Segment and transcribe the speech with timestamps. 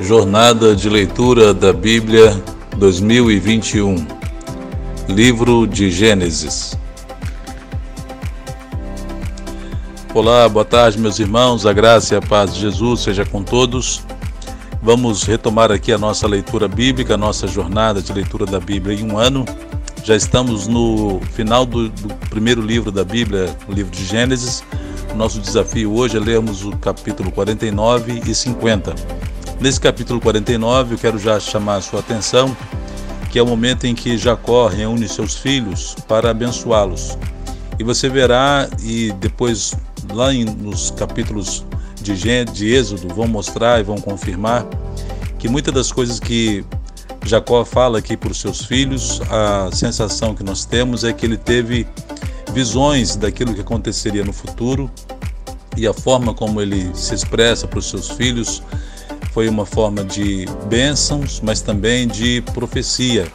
[0.00, 2.42] Jornada de Leitura da Bíblia
[2.78, 4.06] 2021
[5.06, 6.74] Livro de Gênesis
[10.14, 11.66] Olá, boa tarde, meus irmãos.
[11.66, 14.02] A graça e a paz de Jesus seja com todos.
[14.82, 19.04] Vamos retomar aqui a nossa leitura bíblica, a nossa jornada de leitura da Bíblia em
[19.04, 19.44] um ano.
[20.02, 24.64] Já estamos no final do, do primeiro livro da Bíblia, o livro de Gênesis.
[25.14, 28.94] Nosso desafio hoje é lermos o capítulo 49 e 50.
[29.60, 32.56] Nesse capítulo 49, eu quero já chamar a sua atenção,
[33.30, 37.18] que é o momento em que Jacó reúne seus filhos para abençoá-los.
[37.78, 39.74] E você verá, e depois
[40.14, 41.62] lá em, nos capítulos
[42.00, 42.14] de,
[42.46, 44.66] de Êxodo vão mostrar e vão confirmar
[45.38, 46.64] que muitas das coisas que
[47.26, 51.36] Jacó fala aqui para os seus filhos, a sensação que nós temos é que ele
[51.36, 51.86] teve
[52.54, 54.90] visões daquilo que aconteceria no futuro
[55.76, 58.62] e a forma como ele se expressa para os seus filhos
[59.32, 63.26] foi uma forma de bênçãos, mas também de profecia,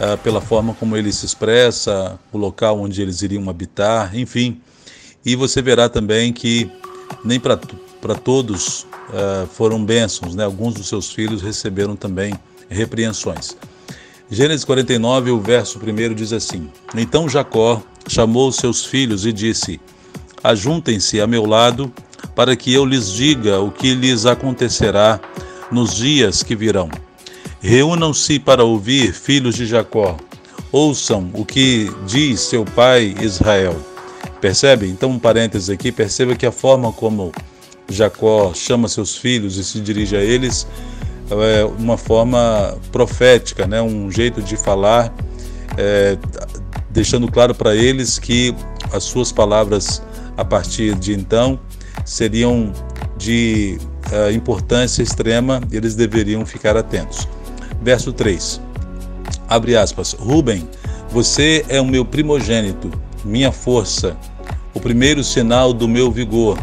[0.00, 4.60] ah, pela forma como ele se expressa, o local onde eles iriam habitar, enfim.
[5.24, 6.70] E você verá também que
[7.24, 10.44] nem para todos uh, foram bênçãos, né?
[10.44, 12.34] alguns dos seus filhos receberam também
[12.68, 13.56] repreensões.
[14.30, 19.80] Gênesis 49, o verso 1 diz assim: Então Jacó chamou seus filhos e disse:
[20.42, 21.92] Ajuntem-se a meu lado
[22.34, 25.20] para que eu lhes diga o que lhes acontecerá
[25.70, 26.88] nos dias que virão.
[27.60, 30.16] Reúnam-se para ouvir, filhos de Jacó.
[30.70, 33.76] Ouçam o que diz seu pai Israel.
[34.40, 34.88] Percebe?
[34.88, 37.32] Então, um parênteses aqui, perceba que a forma como
[37.88, 40.66] Jacó chama seus filhos e se dirige a eles
[41.40, 43.80] é uma forma profética, né?
[43.80, 45.12] um jeito de falar,
[45.76, 46.18] é,
[46.90, 48.54] deixando claro para eles que
[48.92, 50.02] as suas palavras
[50.36, 51.58] a partir de então
[52.04, 52.72] seriam
[53.16, 53.78] de
[54.10, 57.28] uh, importância extrema eles deveriam ficar atentos.
[57.82, 58.60] Verso 3.
[59.48, 60.12] Abre aspas.
[60.12, 60.68] Rubem,
[61.10, 62.90] você é o meu primogênito,
[63.24, 64.16] minha força,
[64.72, 66.58] o primeiro sinal do meu vigor,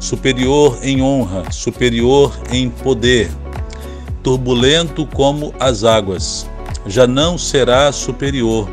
[0.00, 3.30] superior em honra, superior em poder,
[4.22, 6.46] turbulento como as águas.
[6.86, 8.68] Já não será superior,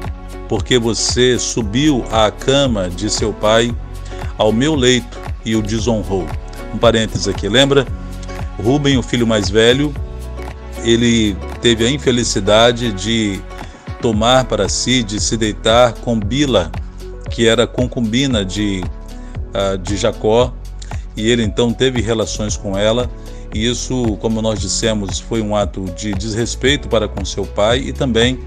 [0.48, 3.76] porque você subiu à cama de seu pai,
[4.38, 5.19] ao meu leito,
[5.50, 6.28] e o desonrou.
[6.74, 7.88] Um parênteses aqui, lembra?
[8.64, 9.94] Rubem, o filho mais velho,
[10.84, 13.42] ele teve a infelicidade de
[14.02, 16.72] tomar para si, de se deitar com Bila,
[17.30, 18.84] que era concubina de,
[19.54, 20.54] uh, de Jacó,
[21.18, 23.10] e ele então teve relações com ela.
[23.54, 27.92] E isso, como nós dissemos, foi um ato de desrespeito para com seu pai e
[27.92, 28.40] também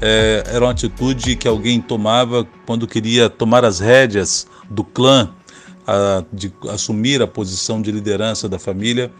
[0.00, 5.30] é, era uma atitude que alguém tomava quando queria tomar as rédeas do clã
[5.86, 9.10] a, de assumir a posição de liderança da família.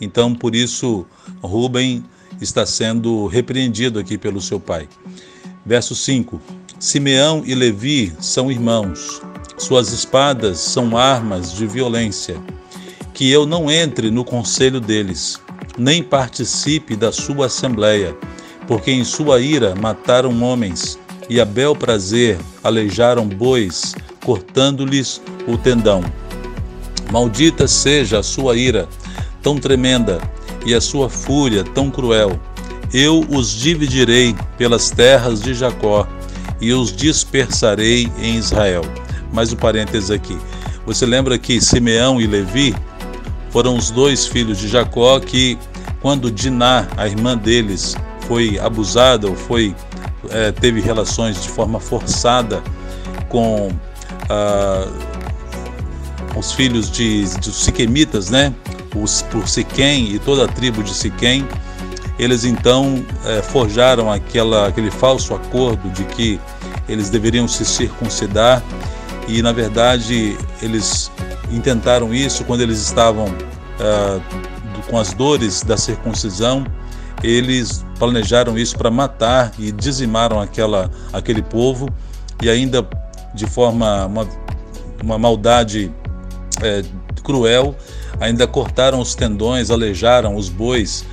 [0.00, 1.06] Então, por isso,
[1.42, 2.04] Rubem
[2.40, 4.88] está sendo repreendido aqui pelo seu pai.
[5.64, 6.40] Verso 5:
[6.78, 9.20] Simeão e Levi são irmãos,
[9.58, 12.36] suas espadas são armas de violência.
[13.12, 15.38] Que eu não entre no conselho deles,
[15.76, 18.16] nem participe da sua assembleia,
[18.66, 20.98] porque em sua ira mataram homens
[21.28, 23.94] e a bel prazer aleijaram bois,
[24.24, 26.02] cortando-lhes o tendão.
[27.10, 28.88] Maldita seja a sua ira
[29.42, 30.20] tão tremenda
[30.64, 32.38] e a sua fúria tão cruel.
[32.92, 36.06] Eu os dividirei pelas terras de Jacó
[36.60, 38.82] e os dispersarei em Israel.
[39.32, 40.36] Mais um parênteses aqui.
[40.86, 42.74] Você lembra que Simeão e Levi
[43.50, 45.58] foram os dois filhos de Jacó que,
[46.00, 47.96] quando Diná, a irmã deles,
[48.26, 49.74] foi abusada ou foi
[50.30, 52.62] é, teve relações de forma forçada
[53.28, 53.70] com
[54.28, 54.86] ah,
[56.36, 58.54] os filhos de, de Siquemitas, né?
[58.94, 61.46] Os, por Siquém e toda a tribo de Siquém,
[62.18, 66.40] eles então é, forjaram aquela, aquele falso acordo de que
[66.88, 68.62] eles deveriam se circuncidar.
[69.28, 71.10] E na verdade eles
[71.50, 73.26] intentaram isso quando eles estavam
[73.78, 74.20] ah,
[74.88, 76.66] com as dores da circuncisão.
[77.22, 81.88] Eles planejaram isso para matar e dizimaram aquela, aquele povo.
[82.42, 82.86] E ainda
[83.34, 84.28] de forma uma,
[85.02, 85.92] uma maldade
[86.62, 86.82] é,
[87.22, 87.76] cruel,
[88.20, 91.04] ainda cortaram os tendões, aleijaram os bois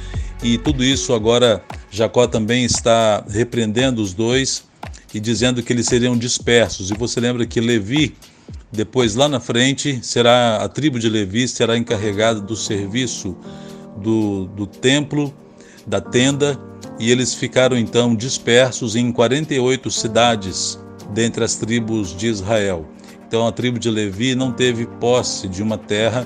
[0.44, 4.64] e tudo isso agora Jacó também está repreendendo os dois
[5.14, 6.92] e dizendo que eles seriam dispersos.
[6.92, 8.16] E você lembra que Levi,
[8.72, 13.36] depois lá na frente, será a tribo de Levi será encarregada do serviço
[13.98, 15.34] do, do templo
[15.88, 16.60] da tenda,
[17.00, 20.78] e eles ficaram então dispersos em 48 cidades
[21.14, 22.86] dentre as tribos de Israel.
[23.28, 26.26] Então a tribo de Levi não teve posse de uma terra,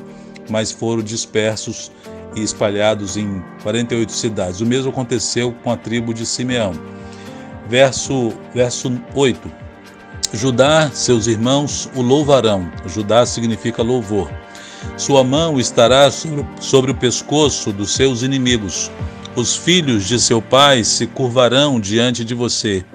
[0.49, 1.91] mas foram dispersos
[2.35, 4.61] e espalhados em 48 cidades.
[4.61, 6.73] O mesmo aconteceu com a tribo de Simeão.
[7.67, 9.51] Verso, verso 8.
[10.33, 12.71] Judá, seus irmãos o louvarão.
[12.85, 14.31] Judá significa louvor.
[14.95, 16.09] Sua mão estará
[16.59, 18.91] sobre o pescoço dos seus inimigos.
[19.35, 22.85] Os filhos de seu pai se curvarão diante de você.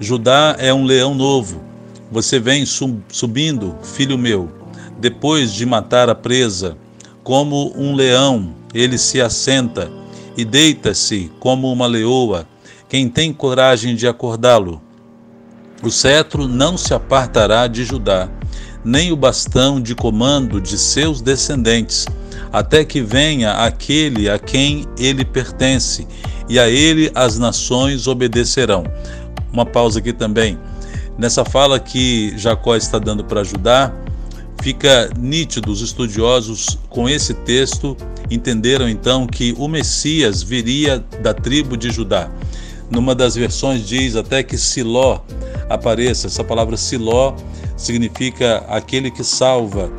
[0.00, 1.67] Judá é um leão novo.
[2.10, 4.48] Você vem subindo, filho meu,
[4.98, 6.76] depois de matar a presa.
[7.22, 9.90] Como um leão, ele se assenta
[10.36, 12.46] e deita-se como uma leoa.
[12.88, 14.80] Quem tem coragem de acordá-lo?
[15.82, 18.28] O cetro não se apartará de Judá,
[18.82, 22.06] nem o bastão de comando de seus descendentes,
[22.50, 26.08] até que venha aquele a quem ele pertence,
[26.48, 28.84] e a ele as nações obedecerão.
[29.52, 30.58] Uma pausa aqui também.
[31.18, 33.92] Nessa fala que Jacó está dando para Judá,
[34.62, 37.96] fica nítido, os estudiosos com esse texto
[38.30, 42.30] entenderam então que o Messias viria da tribo de Judá.
[42.88, 45.20] Numa das versões diz até que Siló
[45.68, 46.28] apareça.
[46.28, 47.34] Essa palavra Siló
[47.76, 49.90] significa aquele que salva.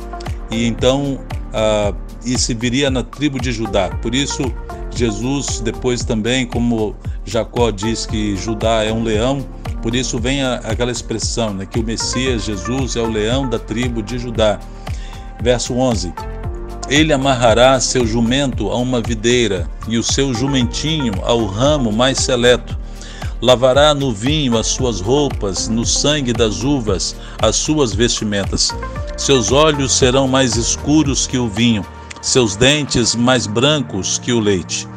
[0.50, 1.20] E então
[1.52, 1.92] ah,
[2.24, 3.90] isso viria na tribo de Judá.
[4.02, 4.52] Por isso,
[4.90, 6.94] Jesus, depois também, como
[7.24, 9.46] Jacó diz que Judá é um leão,
[9.82, 13.58] por isso vem a, aquela expressão, né, que o Messias, Jesus, é o leão da
[13.58, 14.58] tribo de Judá.
[15.42, 16.12] Verso 11.
[16.88, 22.80] Ele amarrará seu jumento a uma videira e o seu jumentinho ao ramo mais seleto
[23.40, 28.70] lavará no vinho as suas roupas, no sangue das uvas as suas vestimentas.
[29.16, 31.84] Seus olhos serão mais escuros que o vinho,
[32.20, 34.88] seus dentes mais brancos que o leite.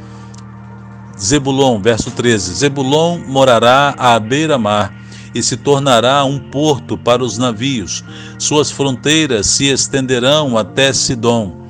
[1.19, 4.93] Zebulon, verso 13: Zebulon morará à beira-mar
[5.33, 8.03] e se tornará um porto para os navios.
[8.37, 11.63] Suas fronteiras se estenderão até Sidom.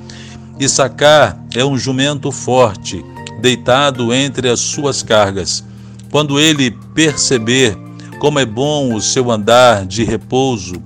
[0.58, 3.04] Issacar é um jumento forte,
[3.40, 5.64] deitado entre as suas cargas.
[6.10, 7.76] Quando ele perceber
[8.18, 10.82] como é bom o seu andar de repouso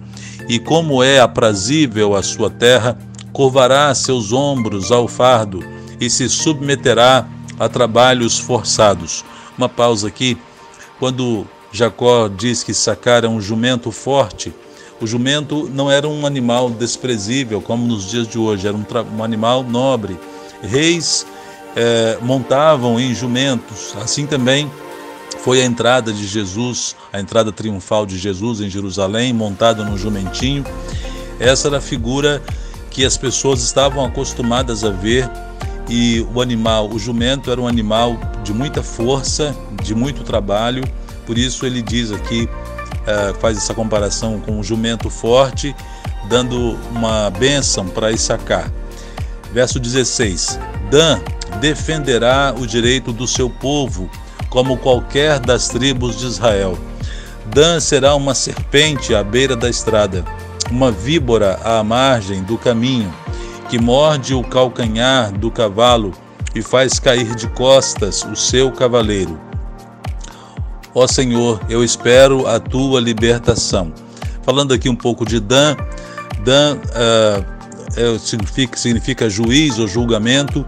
[0.49, 2.97] e como é aprazível a sua terra,
[3.33, 5.65] curvará seus ombros ao fardo
[6.01, 7.27] e se submeterá
[7.59, 9.25] a trabalhos forçados.
[9.57, 10.39] Uma pausa aqui.
[10.99, 14.53] Quando Jacó diz que Sacar é um jumento forte,
[15.01, 18.85] o jumento não era um animal desprezível como nos dias de hoje, era um,
[19.17, 20.19] um animal nobre.
[20.63, 21.25] Reis
[21.77, 24.69] eh, montavam em jumentos, assim também
[25.39, 30.65] foi a entrada de Jesus, a entrada triunfal de Jesus em Jerusalém, montado num jumentinho.
[31.39, 32.43] Essa era a figura
[32.91, 35.31] que as pessoas estavam acostumadas a ver
[35.89, 40.85] e o animal, o jumento era um animal de muita força, de muito trabalho,
[41.27, 45.75] por isso ele diz aqui, uh, faz essa comparação com um jumento forte,
[46.29, 48.71] dando uma bênção para Issacar.
[49.53, 50.59] Verso 16:
[50.91, 51.21] Dan
[51.61, 54.11] defenderá o direito do seu povo
[54.51, 56.79] como qualquer das tribos de Israel.
[57.47, 60.23] Dan será uma serpente à beira da estrada,
[60.71, 63.13] uma víbora à margem do caminho,
[63.69, 66.13] que morde o calcanhar do cavalo
[66.55, 69.39] e faz cair de costas o seu cavaleiro.
[70.95, 73.93] Ó Senhor, eu espero a tua libertação.
[74.43, 75.77] Falando aqui um pouco de Dan,
[76.43, 80.67] Dan uh, significa, significa juiz ou julgamento,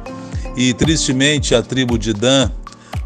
[0.57, 2.51] e tristemente a tribo de Dan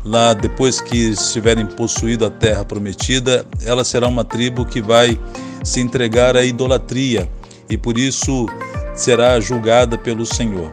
[0.05, 5.19] lá depois que estiverem possuído a terra prometida, ela será uma tribo que vai
[5.65, 7.29] se entregar à idolatria
[7.69, 8.47] e por isso
[8.95, 10.73] será julgada pelo Senhor.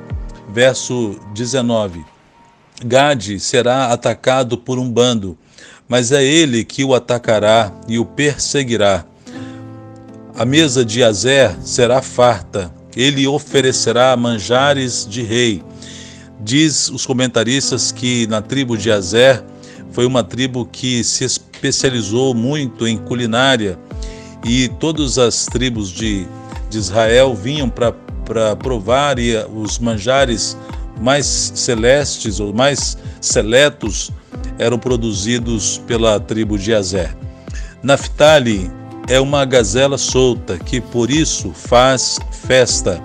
[0.53, 2.05] Verso 19:
[2.85, 5.37] Gade será atacado por um bando,
[5.87, 9.05] mas é ele que o atacará e o perseguirá.
[10.37, 15.63] A mesa de Azer será farta, ele oferecerá manjares de rei
[16.43, 19.43] Diz os comentaristas que na tribo de Azer
[19.91, 23.77] foi uma tribo que se especializou muito em culinária
[24.45, 26.25] e todas as tribos de,
[26.69, 30.57] de Israel vinham para provar e os manjares
[30.99, 34.11] mais celestes ou mais seletos
[34.57, 37.15] eram produzidos pela tribo de Azer.
[37.81, 38.69] Naftali
[39.07, 43.01] é uma gazela solta que por isso faz festa.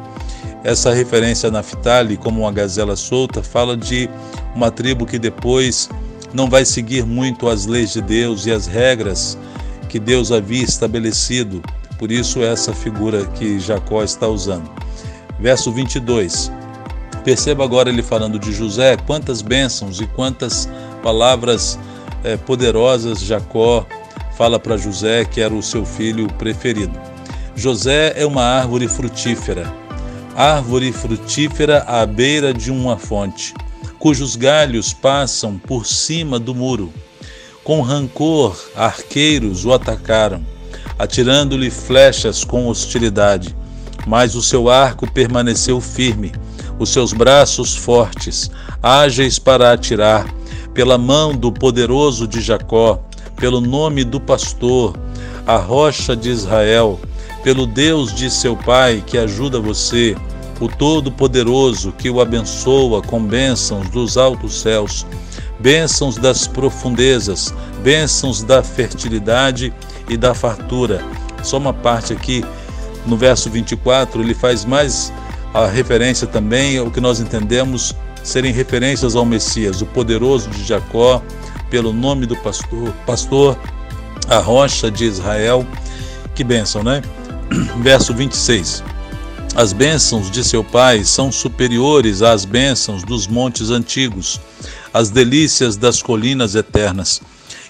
[0.62, 4.08] Essa referência a Naphtali como uma gazela solta fala de
[4.54, 5.88] uma tribo que depois
[6.34, 9.38] não vai seguir muito as leis de Deus e as regras
[9.86, 11.62] que Deus havia estabelecido.
[11.98, 14.70] Por isso, essa figura que Jacó está usando.
[15.40, 16.52] Verso 22.
[17.24, 20.68] Perceba agora ele falando de José, quantas bênçãos e quantas
[21.02, 21.78] palavras
[22.22, 23.84] eh, poderosas Jacó
[24.36, 26.96] fala para José, que era o seu filho preferido.
[27.56, 29.86] José é uma árvore frutífera
[30.36, 33.54] árvore frutífera à beira de uma fonte.
[33.98, 36.92] cujos galhos passam por cima do muro.
[37.66, 40.40] Com rancor, arqueiros o atacaram,
[40.96, 43.56] atirando-lhe flechas com hostilidade.
[44.06, 46.30] Mas o seu arco permaneceu firme,
[46.78, 50.32] os seus braços fortes, ágeis para atirar,
[50.74, 53.02] pela mão do poderoso de Jacó,
[53.34, 54.96] pelo nome do pastor,
[55.44, 57.00] a rocha de Israel,
[57.42, 60.14] pelo Deus de seu pai que ajuda você,
[60.60, 65.04] o Todo-Poderoso que o abençoa com bênçãos dos altos céus,
[65.58, 69.72] bênçãos das profundezas, bênçãos da fertilidade
[70.08, 71.04] e da fartura.
[71.42, 72.44] Só uma parte aqui,
[73.06, 75.12] no verso 24, ele faz mais
[75.54, 81.22] a referência também ao que nós entendemos serem referências ao Messias, o poderoso de Jacó,
[81.70, 83.58] pelo nome do pastor, pastor,
[84.28, 85.66] a rocha de Israel.
[86.34, 87.02] Que bênção, né?
[87.82, 88.82] Verso 26.
[89.54, 94.38] As bênçãos de seu pai são superiores às bênçãos dos montes antigos,
[94.96, 97.20] às delícias das colinas eternas.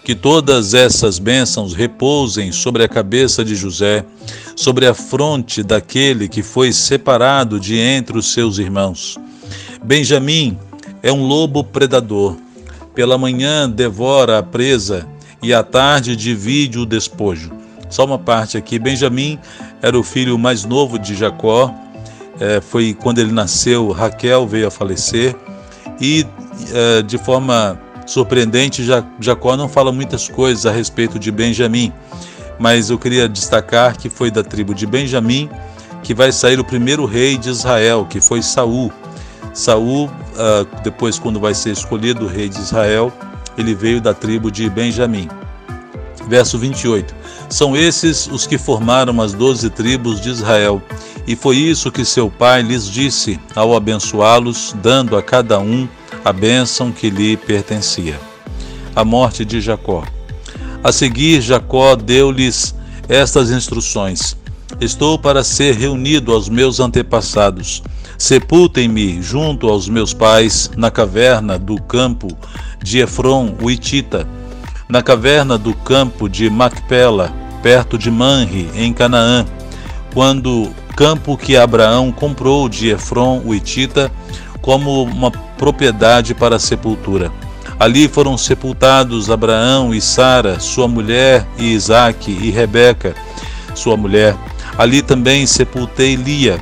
[0.04, 4.04] Que todas essas bênçãos repousem sobre a cabeça de José,
[4.54, 9.18] sobre a fronte daquele que foi separado de entre os seus irmãos.
[9.82, 10.56] Benjamim
[11.02, 12.36] é um lobo predador.
[12.94, 15.04] Pela manhã devora a presa
[15.42, 17.50] e à tarde divide o despojo.
[17.90, 19.36] Só uma parte aqui: Benjamim
[19.82, 21.74] era o filho mais novo de Jacó.
[22.38, 25.34] É, foi quando ele nasceu, Raquel veio a falecer.
[26.00, 26.26] E
[26.72, 28.84] é, de forma surpreendente,
[29.20, 31.92] Jacó não fala muitas coisas a respeito de Benjamim.
[32.58, 35.50] Mas eu queria destacar que foi da tribo de Benjamim
[36.02, 38.92] que vai sair o primeiro rei de Israel, que foi Saul.
[39.52, 43.12] Saul, ah, depois quando vai ser escolhido o rei de Israel,
[43.58, 45.28] ele veio da tribo de Benjamim.
[46.28, 47.14] Verso 28.
[47.48, 50.80] São esses os que formaram as doze tribos de Israel,
[51.26, 55.88] e foi isso que seu pai lhes disse ao abençoá-los, dando a cada um
[56.24, 58.18] a bênção que lhe pertencia.
[58.94, 60.04] A morte de Jacó.
[60.82, 62.74] A seguir, Jacó deu-lhes
[63.08, 64.36] estas instruções:
[64.80, 67.82] Estou para ser reunido aos meus antepassados.
[68.16, 72.28] Sepultem-me junto aos meus pais na caverna do campo
[72.82, 74.26] de Efron, o Itita
[74.88, 79.44] na caverna do campo de Macpela, perto de Manre, em Canaã,
[80.14, 84.10] quando campo que Abraão comprou de Efron, o Itita,
[84.62, 87.30] como uma propriedade para sepultura.
[87.78, 93.14] Ali foram sepultados Abraão e Sara, sua mulher, e Isaque e Rebeca,
[93.74, 94.34] sua mulher.
[94.78, 96.58] Ali também sepultei Lia.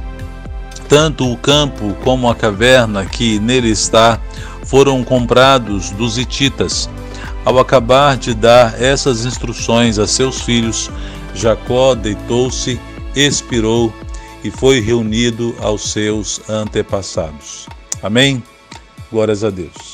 [0.88, 4.18] Tanto o campo como a caverna que nele está
[4.64, 6.90] foram comprados dos hititas.
[7.44, 10.90] Ao acabar de dar essas instruções a seus filhos,
[11.34, 12.80] Jacó deitou-se,
[13.14, 13.92] expirou
[14.44, 17.66] e foi reunido aos seus antepassados.
[18.02, 18.42] Amém?
[19.10, 19.93] Glórias a Deus.